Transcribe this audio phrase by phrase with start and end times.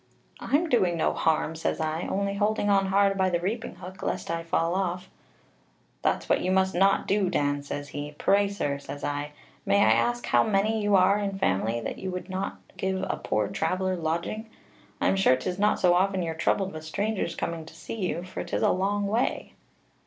[0.39, 4.31] 'I'm doing no harm,' says I, 'only holding on hard by the reaping hook, lest
[4.31, 5.11] I fall off.'
[6.01, 8.13] 'That's what you must not do, Dan,' says he.
[8.17, 9.33] 'Pray, sir,' says I,
[9.63, 13.21] 'may I ask how many you are in family, that you would not give a
[13.23, 14.49] poor traveller lodging:
[14.99, 18.43] I'm sure 'tis not so often you're troubled with strangers coming to see you, for
[18.43, 19.53] 'tis a long way.'